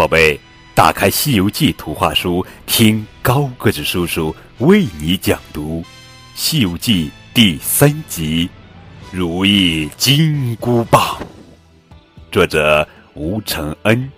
[0.00, 0.40] 宝贝，
[0.74, 5.82] 打开《西游记》图画书，听高个子叔叔为你讲读
[6.34, 8.48] 《西游记》第三集
[9.12, 11.02] 《如意金箍棒》，
[12.32, 14.10] 作者吴承恩。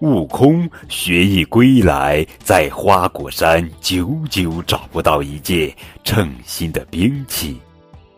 [0.00, 5.70] 悟空学艺归来，在花果山久久找不到一件
[6.02, 7.60] 称心的兵器，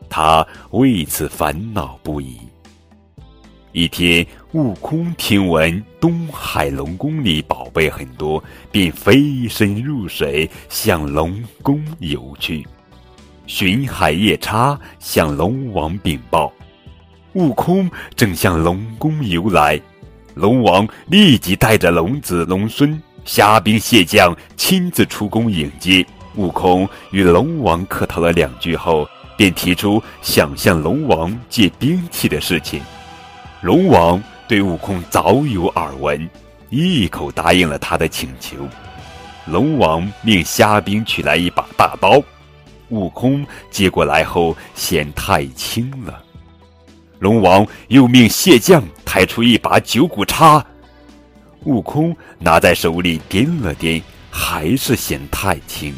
[0.09, 2.39] 他为此烦恼不已。
[3.73, 12.67] 一天，悟空听闻东海龙宫里宝贝很多，便飞身入水，向龙宫游去。
[13.47, 16.53] 巡海夜叉向龙王禀报，
[17.35, 19.81] 悟空正向龙宫游来。
[20.35, 26.89] 龙王立即带着龙子龙孙、虾兵蟹将亲自出宫迎接悟空。
[27.13, 32.83] 与龙王客套了两句后，便提出想向龙王借兵器的事情。
[33.63, 36.29] 龙王对悟空早有耳闻，
[36.71, 38.57] 一口答应了他的请求。
[39.45, 42.23] 龙王命虾兵取来一把大刀，
[42.89, 46.23] 悟空接过来后嫌太轻了。
[47.19, 50.65] 龙王又命蟹将抬出一把九股叉，
[51.65, 55.95] 悟空拿在手里掂了掂，还是嫌太轻。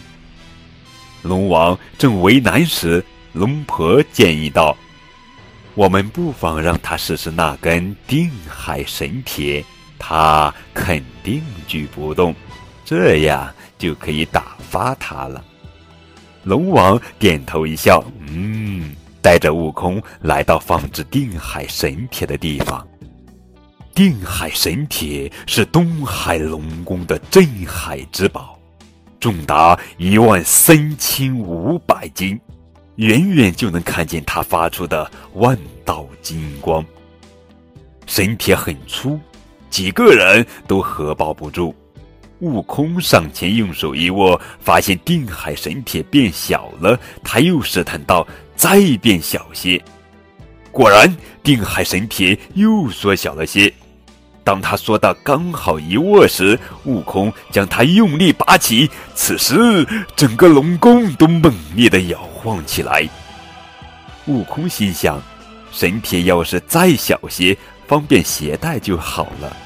[1.22, 4.76] 龙王正为难时，龙婆建议道
[5.74, 9.64] ：“我们不妨让他试试那根定海神铁，
[9.98, 12.34] 他肯定举不动，
[12.84, 15.44] 这样就可以打发他了。”
[16.44, 18.94] 龙王点头一笑，嗯。
[19.22, 22.84] 带着悟空来到放置定海神铁的地方。
[23.94, 28.58] 定海神铁是东海龙宫的镇海之宝，
[29.20, 32.36] 重达一万三千五百斤，
[32.96, 36.84] 远远就能看见它发出的万道金光。
[38.06, 39.18] 神铁很粗，
[39.70, 41.74] 几个人都合抱不住。
[42.40, 48.26] 悟空上前用手一握，发现定海神铁变小了，他又试探道。
[48.54, 49.82] 再变小些，
[50.70, 53.72] 果然定海神铁又缩小了些。
[54.44, 59.86] 当他缩到刚好一握时，悟空将他用力拔起，此时
[60.16, 63.08] 整个龙宫都猛烈的摇晃起来。
[64.26, 65.20] 悟空心想：
[65.70, 69.56] 神铁要是再小些，方便携带就好了。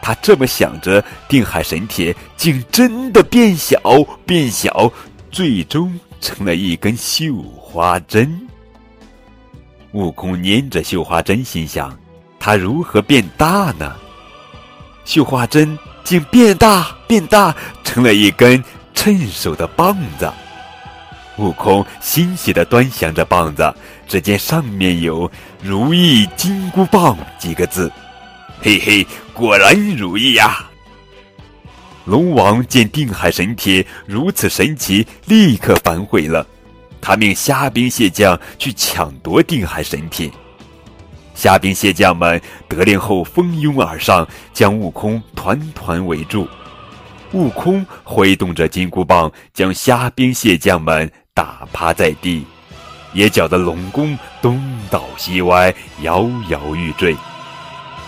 [0.00, 3.80] 他这么想着，定海神铁竟真的变小，
[4.26, 4.92] 变小，
[5.30, 5.98] 最终。
[6.20, 8.36] 成了一根绣花针。
[9.92, 11.96] 悟空捏着绣花针，心想：
[12.48, 13.94] 它如何变大呢？
[15.04, 17.54] 绣花针竟变大变大，
[17.84, 18.64] 成了一根
[18.94, 20.32] 趁手的棒子。
[21.36, 23.70] 悟空欣喜地端详着棒子，
[24.06, 25.30] 只见上面有
[25.62, 27.92] “如意金箍棒”几个字。
[28.62, 30.70] 嘿嘿，果然如意呀！
[32.06, 36.46] 龙王见定海神铁如此神奇，立刻反悔了。
[36.98, 40.30] 他命虾兵蟹将去抢夺定海神铁。
[41.38, 46.48] 虾兵蟹将们得令后蜂拥而上，将悟空团团围住。
[47.30, 52.44] 悟空挥动着金箍棒，将虾兵蟹将们打趴在地，
[53.12, 54.60] 也搅得龙宫东
[54.90, 57.16] 倒西歪，摇摇欲坠。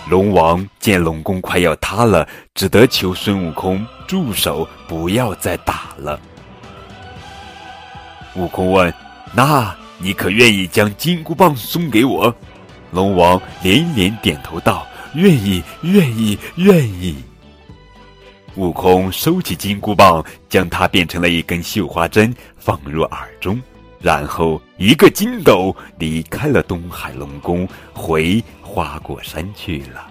[0.09, 2.27] 龙王见龙宫快要塌了，
[2.57, 6.19] 只得求孙悟空住手，不要再打了。
[8.35, 8.93] 悟空问
[9.33, 12.35] ：“那你可愿意将金箍棒送给我？”
[12.91, 17.17] 龙王连连点头道：“愿意，愿意，愿意。”
[18.57, 23.61] 悟空收起金箍棒，将它变成了一根绣花针，放入耳中，
[24.01, 28.43] 然后一个筋斗离开了东海龙宫，回。
[28.73, 30.07] 花果山去了。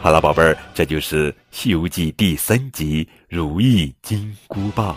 [0.00, 4.94] 好了，宝贝儿，这就是《西游记》第三集《如意金箍棒》。